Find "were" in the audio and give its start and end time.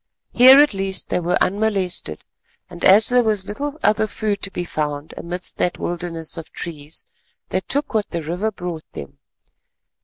1.19-1.37